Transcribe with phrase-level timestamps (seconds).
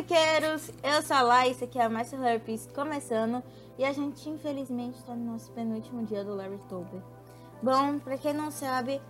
[0.00, 0.70] fanfiqueiros!
[0.82, 3.42] Eu sou a isso aqui é a Master Herpes começando
[3.78, 7.02] e a gente infelizmente está no nosso penúltimo dia do Larry Tober.
[7.62, 9.00] Bom, pra quem não sabe,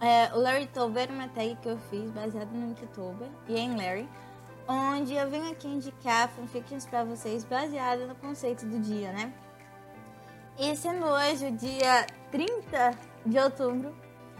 [0.00, 3.76] é, o Larry Tober é uma tag que eu fiz baseada no Inktober e em
[3.76, 4.08] Larry,
[4.66, 9.32] onde eu venho aqui indicar fanfictions pra vocês baseada no conceito do dia, né?
[10.58, 13.94] E sendo hoje o dia 30 de outubro,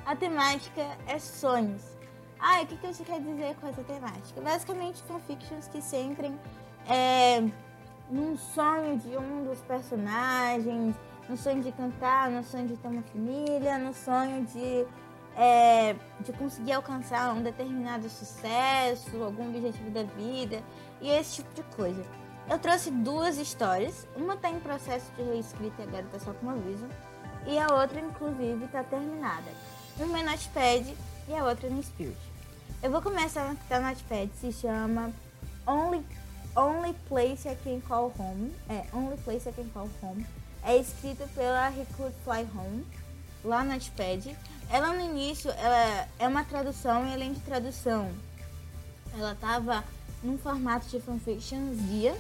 [0.06, 1.97] a temática é sonhos.
[2.40, 4.40] Ah, o que, que você quer dizer com essa temática?
[4.40, 6.38] Basicamente, fanfictions que centrem
[6.88, 7.42] é,
[8.10, 10.94] num sonho de um dos personagens,
[11.28, 14.86] no sonho de cantar, no sonho de ter uma família, no sonho de,
[15.36, 20.62] é, de conseguir alcançar um determinado sucesso, algum objetivo da vida
[21.00, 22.04] e esse tipo de coisa.
[22.48, 26.48] Eu trouxe duas histórias, uma está em processo de reescrita e agora está só com
[26.48, 26.88] aviso,
[27.46, 29.50] e a outra, inclusive, está terminada.
[29.98, 30.96] Uma é Notepad
[31.28, 32.16] e a outra no Spirit.
[32.82, 35.12] Eu vou começar a Notepad, se chama
[35.66, 36.04] Only,
[36.56, 38.54] Only Place I Can Call Home.
[38.68, 40.26] É, Only Place I Can Call Home.
[40.64, 42.86] É escrita pela Recruit Fly Home,
[43.44, 44.34] lá no Notepad.
[44.70, 48.10] Ela no início, ela é uma tradução e além de tradução,
[49.16, 49.84] ela tava
[50.22, 52.16] num formato de fanfiction guia.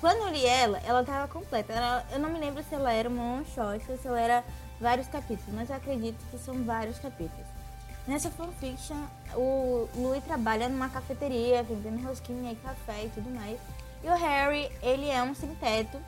[0.00, 1.72] Quando eu li ela, ela tava completa.
[1.72, 4.44] Ela, eu não me lembro se ela era uma one shot ou se ela era
[4.80, 7.61] vários capítulos, mas eu acredito que são vários capítulos.
[8.06, 8.96] Nessa fanfiction,
[9.36, 13.60] o Louis trabalha numa cafeteria, vendendo rosquinha e café e tudo mais.
[14.02, 15.98] E o Harry, ele é um sem-teto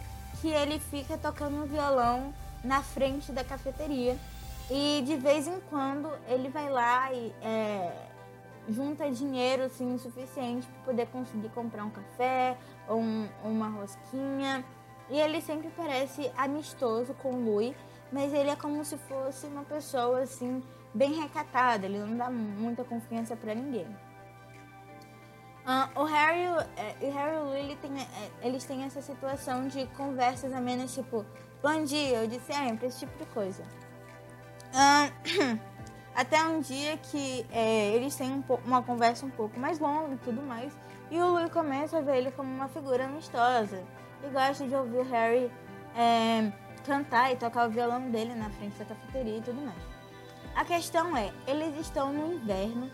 [0.41, 2.35] que ele fica tocando violão
[2.65, 4.19] na frente da cafeteria.
[4.69, 7.93] E de vez em quando ele vai lá e é,
[8.69, 12.57] junta dinheiro assim, suficiente para poder conseguir comprar um café
[12.89, 14.65] ou um, uma rosquinha.
[15.11, 17.77] E ele sempre parece amistoso com o Louis,
[18.15, 20.63] mas ele é como se fosse uma pessoa assim
[20.95, 23.89] bem recatada, ele não dá muita confiança para ninguém.
[25.67, 26.45] Uh, o Harry,
[26.77, 27.91] é, o Harry e o Lily tem,
[28.41, 31.27] eles têm essa situação de conversas amenas, tipo,
[31.61, 33.65] bom dia, eu de sempre, esse tipo de coisa.
[34.71, 35.59] Uh,
[36.15, 40.19] até um dia que é, eles têm um uma conversa um pouco mais longa e
[40.19, 40.73] tudo mais,
[41.11, 43.83] e o Louis começa a ver ele como uma figura amistosa
[44.23, 45.51] e gosta de ouvir o Harry
[45.97, 46.53] é,
[46.85, 49.79] cantar e tocar o violão dele na frente da cafeteria e tudo mais.
[50.55, 52.91] A questão é, eles estão no inverno,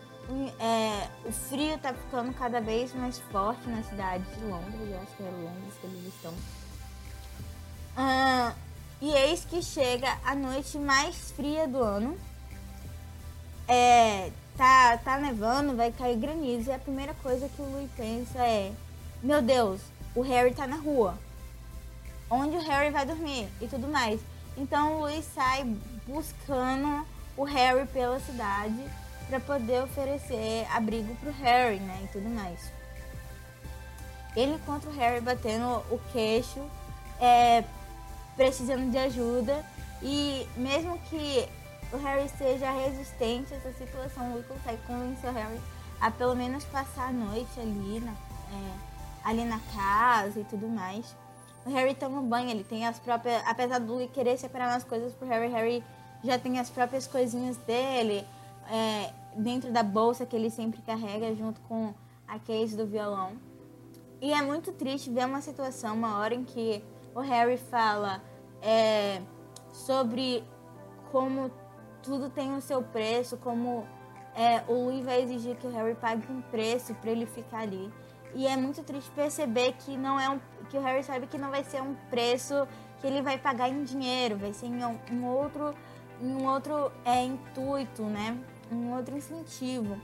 [0.59, 5.17] é, o frio está ficando cada vez mais forte na cidade de Londres, eu acho
[5.17, 6.35] que é Londres que eles estão.
[7.97, 8.55] Ah,
[9.01, 12.17] e eis que chega a noite mais fria do ano.
[13.67, 18.39] É, tá, tá nevando, vai cair granizo, e a primeira coisa que o Louis pensa
[18.39, 18.73] é:
[19.23, 19.81] Meu Deus,
[20.15, 21.19] o Harry tá na rua.
[22.31, 23.49] Onde o Harry vai dormir?
[23.61, 24.21] E tudo mais.
[24.57, 25.65] Então o Louis sai
[26.07, 27.05] buscando
[27.37, 28.85] o Harry pela cidade
[29.29, 32.73] para poder oferecer abrigo pro Harry, né, e tudo mais.
[34.37, 36.61] Ele encontra o Harry batendo o queixo,
[37.21, 37.65] é,
[38.37, 39.65] precisando de ajuda
[40.03, 41.49] e mesmo que
[41.93, 45.61] o Harry seja resistente a essa situação, ele consegue convencer o Harry
[46.01, 48.03] a pelo menos passar a noite ali
[48.53, 51.15] é, ali na casa e tudo mais.
[51.71, 53.43] Harry toma banho, ele tem as próprias.
[53.47, 55.85] Apesar do Lee querer separar umas coisas pro Harry, Harry
[56.23, 58.27] já tem as próprias coisinhas dele
[58.71, 61.95] é, dentro da bolsa que ele sempre carrega junto com
[62.27, 63.33] a case do violão.
[64.21, 68.23] E é muito triste ver uma situação, uma hora em que o Harry fala
[68.61, 69.21] é,
[69.73, 70.45] sobre
[71.11, 71.51] como
[72.03, 73.87] tudo tem o seu preço, como
[74.35, 77.93] é, o Louis vai exigir que o Harry pague um preço para ele ficar ali.
[78.35, 81.51] E é muito triste perceber que não é um, que o Harry sabe que não
[81.51, 82.67] vai ser um preço
[83.01, 85.75] que ele vai pagar em dinheiro, vai ser em um, outro
[86.23, 88.39] um outro é, intuito, né?
[88.71, 89.99] Um outro incentivo.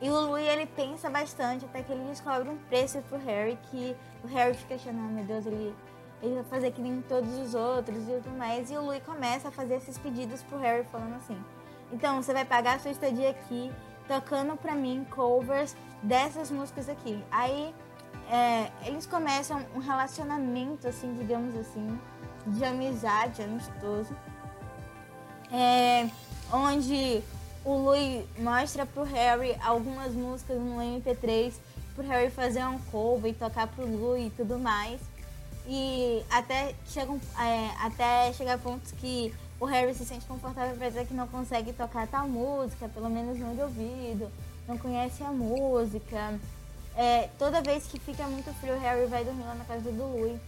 [0.00, 3.96] E o Louis ele pensa bastante até que ele descobre um preço pro Harry que
[4.22, 5.74] o Harry fica achando, oh, meu Deus, ele,
[6.22, 8.70] ele vai fazer que nem todos os outros e tudo mais.
[8.70, 11.36] E o Louis começa a fazer esses pedidos pro Harry falando assim:
[11.92, 13.70] então você vai pagar a sua estadia aqui
[14.06, 17.22] tocando pra mim covers dessas músicas aqui.
[17.30, 17.74] Aí
[18.30, 21.98] é, eles começam um relacionamento, assim, digamos assim,
[22.46, 24.14] de amizade, amistoso
[25.52, 26.08] é,
[26.52, 27.22] onde
[27.64, 31.52] o Louis mostra pro Harry algumas músicas no MP3
[31.94, 35.00] pro Harry fazer um cover e tocar pro Louis e tudo mais.
[35.66, 40.88] E até, chegam, é, até chegar a pontos que o Harry se sente confortável para
[40.88, 44.30] dizer que não consegue tocar tal música, pelo menos não de ouvido,
[44.66, 46.38] não conhece a música.
[46.96, 50.40] É, toda vez que fica muito frio, Harry vai dormir lá na casa do Louis.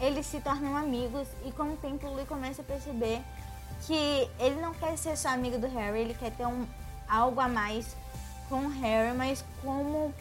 [0.00, 3.20] Eles se tornam amigos e com o tempo o Louis começa a perceber
[3.86, 6.66] que ele não quer ser só amigo do Harry, ele quer ter um,
[7.08, 7.96] algo a mais
[8.48, 10.14] com o Harry, mas como,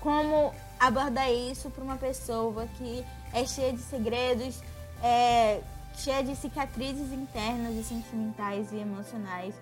[0.00, 4.60] como abordar isso para uma pessoa que é cheia de segredos,
[5.02, 5.60] é,
[5.96, 9.54] cheia de cicatrizes internas e sentimentais e emocionais.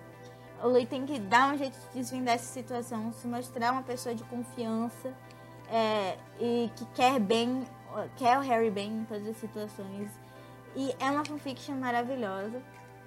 [0.61, 4.15] O Louis tem que dar um jeito de desvendar essa situação, se mostrar uma pessoa
[4.15, 5.13] de confiança
[5.69, 7.65] é, e que quer bem,
[8.15, 10.11] quer o Harry bem em todas as situações.
[10.75, 12.61] E é uma fanfiction maravilhosa.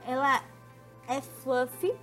[0.07, 0.43] Ela
[1.09, 1.95] é fluffy.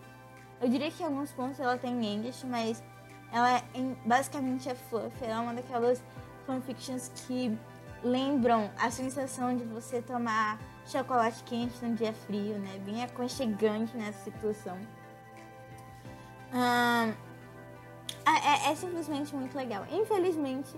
[0.61, 2.83] Eu diria que em alguns pontos ela tem English, mas
[3.31, 3.63] ela é,
[4.05, 5.25] basicamente é fluffy.
[5.25, 6.03] Ela é uma daquelas
[6.45, 7.57] fanfictions que
[8.03, 12.79] lembram a sensação de você tomar chocolate quente num dia frio, né?
[12.85, 14.77] Bem aconchegante nessa situação.
[16.53, 17.13] Hum,
[18.25, 19.85] é, é, simplesmente muito legal.
[19.91, 20.75] Infelizmente,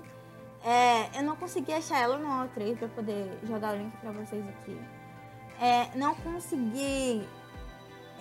[0.64, 4.44] é, eu não consegui achar ela no O3 para poder jogar o link para vocês
[4.48, 4.80] aqui.
[5.62, 7.28] É, não consegui.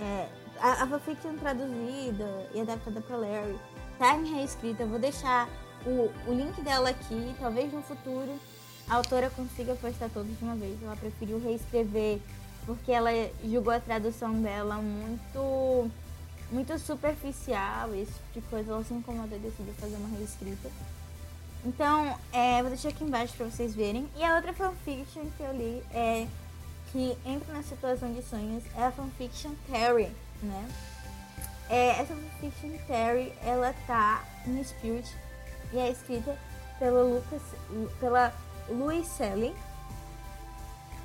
[0.00, 0.28] É,
[0.60, 3.58] a, a fanfiction traduzida e adaptada para Larry
[3.99, 4.82] tá em reescrita.
[4.82, 5.49] Eu vou deixar
[5.84, 7.34] o, o link dela aqui.
[7.40, 8.38] Talvez no futuro
[8.88, 10.82] a autora consiga postar todos de uma vez.
[10.82, 12.20] Ela preferiu reescrever
[12.64, 13.10] porque ela
[13.44, 15.90] julgou a tradução dela muito
[16.50, 18.73] muito superficial, esse tipo de coisa.
[18.73, 20.71] Ela se incomodou e decidiu fazer uma reescrita.
[21.65, 24.09] Então, é, vou deixar aqui embaixo pra vocês verem.
[24.17, 26.27] E a outra fanfiction que eu li é
[26.93, 30.11] que entra na situação de sonhos é a fanfiction Terry,
[30.43, 30.69] né?
[31.69, 35.15] É, essa fanfiction Terry, ela tá em Spirit
[35.73, 36.39] e é escrita
[36.79, 37.43] pela Lucas,
[38.01, 38.33] pela
[38.69, 39.55] Louis Selly.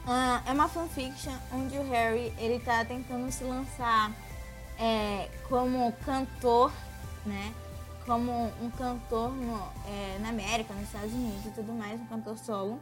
[0.06, 4.12] Uh, é uma fanfiction onde o Harry ele tá tentando se lançar
[4.80, 6.72] é, como cantor,
[7.25, 7.54] né?
[8.06, 8.31] Como
[8.62, 12.80] um cantor no, é, na América, nos Estados Unidos e tudo mais, um cantor solo.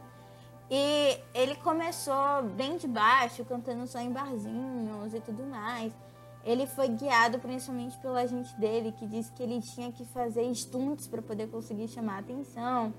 [0.70, 5.92] E ele começou bem de baixo, cantando só em barzinhos e tudo mais.
[6.44, 11.06] Ele foi guiado principalmente pelo agente dele, que disse que ele tinha que fazer stunts
[11.06, 12.92] para poder conseguir chamar atenção,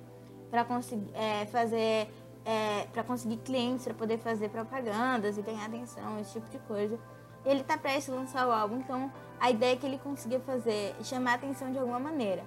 [0.49, 2.07] para conseguir é, fazer,
[2.45, 6.97] é, para conseguir clientes, para poder fazer propagandas e ganhar atenção, esse tipo de coisa.
[7.45, 10.95] Ele está prestes a lançar o álbum, então a ideia é que ele consiga fazer,
[11.03, 12.43] chamar a atenção de alguma maneira.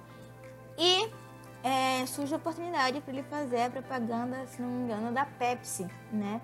[0.77, 1.09] E
[1.63, 5.87] é, surge a oportunidade para ele fazer a propaganda, se não me engano, da Pepsi,
[6.11, 6.41] né?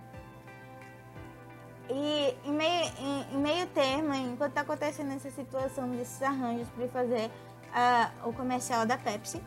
[1.90, 6.84] E em meio, em, em meio termo, enquanto está acontecendo essa situação desses arranjos para
[6.84, 9.44] ele fazer uh, o comercial da Pepsi,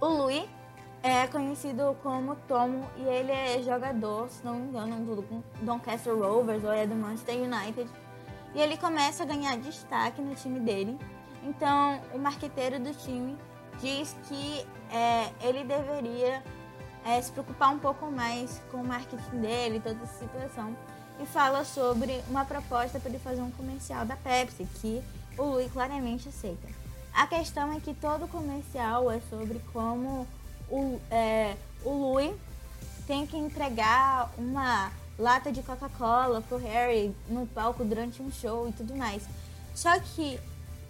[0.00, 0.48] o Louis
[1.02, 6.64] é conhecido como Tomo e ele é jogador, se não me engano, do Doncaster Rovers
[6.64, 7.88] ou é do Manchester United.
[8.54, 10.98] E ele começa a ganhar destaque no time dele.
[11.44, 13.36] Então, o marqueteiro do time
[13.80, 16.42] diz que é, ele deveria
[17.04, 20.76] é, se preocupar um pouco mais com o marketing dele, toda essa situação.
[21.20, 25.02] E fala sobre uma proposta para ele fazer um comercial da Pepsi, que
[25.36, 26.68] o Louis claramente aceita.
[27.12, 30.26] A questão é que todo comercial é sobre como
[30.70, 32.34] o, é, o Louis
[33.06, 38.72] tem que entregar uma lata de Coca-Cola pro Harry no palco durante um show e
[38.72, 39.22] tudo mais.
[39.74, 40.38] Só que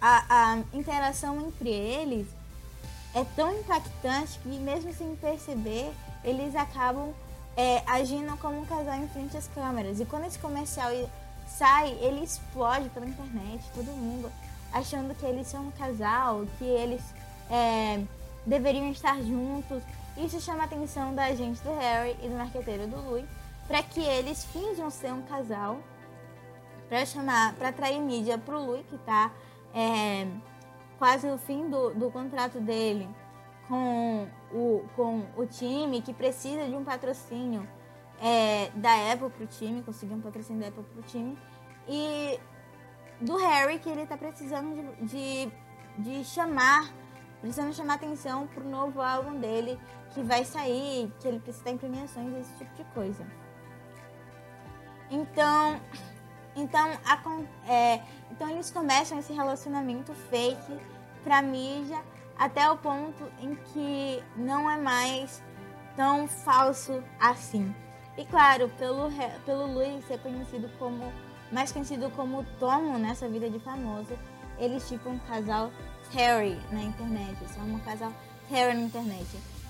[0.01, 2.27] a, a interação entre eles
[3.13, 5.91] é tão impactante que mesmo sem perceber,
[6.23, 7.13] eles acabam
[7.57, 9.99] é, agindo como um casal em frente às câmeras.
[9.99, 10.91] E quando esse comercial
[11.47, 14.31] sai, ele explode pela internet, todo mundo
[14.71, 17.01] achando que eles são um casal, que eles
[17.49, 18.03] é,
[18.45, 19.83] deveriam estar juntos.
[20.17, 23.25] Isso chama a atenção da agente do Harry e do marqueteiro do Louis
[23.67, 25.79] para que eles finjam ser um casal
[26.89, 29.31] para chamar, para atrair mídia pro Louis que está
[29.73, 30.27] é,
[30.97, 33.07] quase no fim do, do contrato dele
[33.67, 37.67] com o, com o time que precisa de um patrocínio
[38.19, 41.37] é, da Apple pro time, conseguir um patrocínio da Apple pro time
[41.87, 42.39] e
[43.21, 45.51] do Harry que ele está precisando de, de,
[45.99, 46.91] de chamar
[47.39, 49.79] precisando chamar atenção pro novo álbum dele
[50.11, 53.25] que vai sair, que ele precisa estar em premiações, esse tipo de coisa.
[55.09, 55.79] Então,
[56.55, 60.77] então, a, é, então eles começam esse relacionamento fake
[61.23, 61.99] pra mídia
[62.37, 65.43] até o ponto em que não é mais
[65.95, 67.73] tão falso assim.
[68.17, 69.09] E claro, pelo,
[69.45, 71.11] pelo Luiz ser conhecido como,
[71.51, 74.17] mais conhecido como Tomo nessa vida de famoso,
[74.57, 75.71] eles tipo um casal
[76.11, 78.11] Harry na internet, são um casal
[78.49, 79.27] Harry na internet.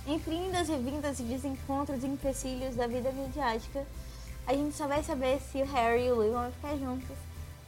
[0.07, 3.85] Entre indas e vindas e desencontros e empecilhos da vida midiática,
[4.47, 7.15] a gente só vai saber se o Harry e o Louis vão ficar juntos.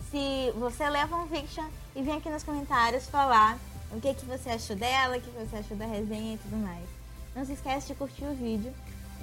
[0.09, 3.57] Se você lê a fanfiction e vem aqui nos comentários falar
[3.91, 6.87] o que, que você achou dela, o que você achou da resenha e tudo mais.
[7.35, 8.73] Não se esquece de curtir o vídeo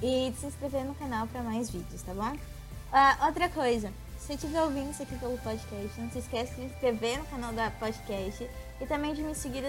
[0.01, 2.31] e de se inscrever no canal para mais vídeos, tá bom?
[2.31, 6.65] Uh, outra coisa, se estiver ouvindo isso aqui pelo podcast, não se esquece de se
[6.67, 8.47] inscrever no canal da podcast
[8.81, 9.63] e também de me seguir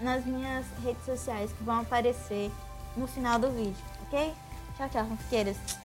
[0.00, 2.50] nas minhas redes sociais que vão aparecer
[2.96, 4.32] no final do vídeo, ok?
[4.76, 5.85] Tchau, tchau, fanfiqueiras.